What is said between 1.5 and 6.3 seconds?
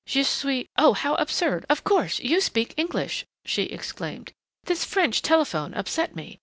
Of course you speak English," she exclaimed. "This French telephone upset